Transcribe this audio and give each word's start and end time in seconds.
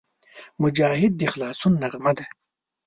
مجاهد 0.61 1.13
د 1.17 1.21
خلاصون 1.33 1.73
نغمه 1.81 2.11
ده. 2.17 2.25